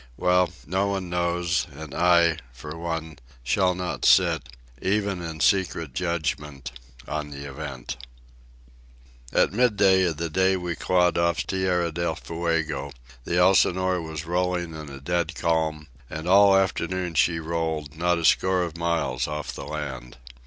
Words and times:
Well, 0.17 0.51
no 0.65 0.87
one 0.87 1.11
knows, 1.11 1.67
and 1.71 1.93
I, 1.93 2.37
for 2.51 2.75
one, 2.75 3.19
shall 3.43 3.75
not 3.75 4.03
sit, 4.03 4.49
even 4.81 5.21
in 5.21 5.41
secret 5.41 5.93
judgment, 5.93 6.71
on 7.07 7.29
the 7.29 7.47
event. 7.47 7.97
At 9.31 9.53
midday 9.53 10.01
of 10.05 10.17
the 10.17 10.31
day 10.31 10.57
we 10.57 10.75
clawed 10.75 11.19
off 11.19 11.45
Tierra 11.45 11.91
Del 11.91 12.15
Fuego 12.15 12.91
the 13.25 13.37
Elsinore 13.37 14.01
was 14.01 14.25
rolling 14.25 14.73
in 14.73 14.89
a 14.89 14.99
dead 14.99 15.35
calm, 15.35 15.85
and 16.09 16.27
all 16.27 16.57
afternoon 16.57 17.13
she 17.13 17.37
rolled, 17.39 17.95
not 17.95 18.17
a 18.17 18.25
score 18.25 18.63
of 18.63 18.75
miles 18.75 19.27
off 19.27 19.53
the 19.53 19.65
land. 19.65 20.17